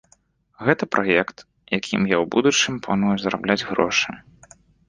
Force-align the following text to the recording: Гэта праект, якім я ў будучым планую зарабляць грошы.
Гэта 0.69 0.83
праект, 0.95 1.37
якім 1.79 2.01
я 2.15 2.19
ў 2.23 2.25
будучым 2.37 2.81
планую 2.87 3.15
зарабляць 3.25 3.63
грошы. 3.69 4.19